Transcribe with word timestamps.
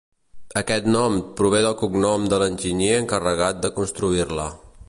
Aquest 0.61 0.87
nom 0.95 1.17
prové 1.41 1.61
del 1.67 1.77
cognom 1.83 2.27
de 2.33 2.41
l'enginyer 2.45 2.99
encarregat 3.05 3.65
de 3.67 3.75
construir-la. 3.81 4.53